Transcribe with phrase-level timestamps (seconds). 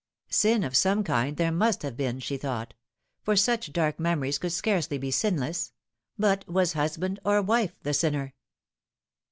[0.31, 2.73] Pin of some kind there must have been, she thought;
[3.21, 5.73] for such dark memories could scarcely be sinless.
[6.17, 8.33] But was husband or wife the sinner?"